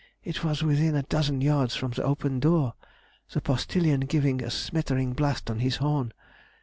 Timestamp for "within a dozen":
0.63-1.41